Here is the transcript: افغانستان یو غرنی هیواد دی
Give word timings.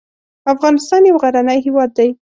افغانستان 0.53 1.01
یو 1.05 1.17
غرنی 1.23 1.59
هیواد 1.65 1.89
دی 1.97 2.09